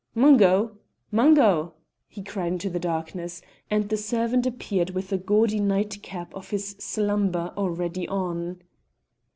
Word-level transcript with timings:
"Mungo, 0.15 0.79
Mungo!" 1.11 1.75
he 2.07 2.23
cried 2.23 2.53
into 2.53 2.71
the 2.71 2.79
darkness, 2.79 3.39
and 3.69 3.87
the 3.87 3.97
servant 3.97 4.47
appeared 4.47 4.89
with 4.89 5.09
the 5.09 5.17
gaudy 5.19 5.59
nightcap 5.59 6.33
of 6.33 6.49
his 6.49 6.69
slumber 6.79 7.53
already 7.55 8.07
on. 8.07 8.63